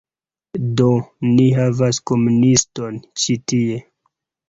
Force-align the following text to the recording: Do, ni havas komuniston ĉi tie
Do, 0.81 0.87
ni 1.35 1.45
havas 1.59 2.01
komuniston 2.13 3.01
ĉi 3.25 3.41
tie 3.55 3.83